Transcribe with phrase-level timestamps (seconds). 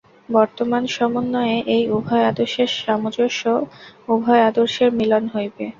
[0.29, 3.43] বর্তমান সমন্বয়ে এই উভয় আদর্শের সামঞ্জস্য,
[4.07, 5.65] উভয় আদর্শের মিলন হইবে।